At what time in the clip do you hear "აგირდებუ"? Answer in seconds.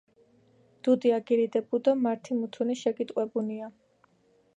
1.17-1.77